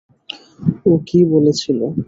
ও 0.85 0.93
কী 1.07 1.19
বলেছিল? 1.33 1.79